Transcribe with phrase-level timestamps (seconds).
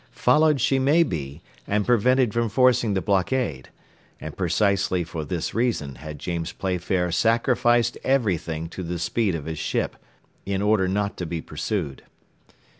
[0.17, 3.69] Followed she might be, and prevented from forcing the blockade,
[4.19, 9.59] and precisely for this reason had James Playfair sacrificed everything to the speed of his
[9.59, 9.95] ship,
[10.43, 12.01] in order not to be pursued.